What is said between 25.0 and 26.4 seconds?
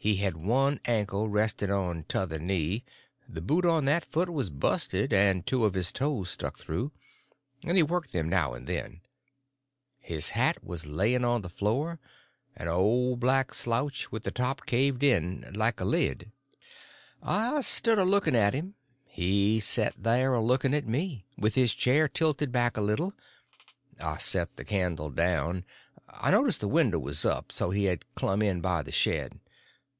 down. I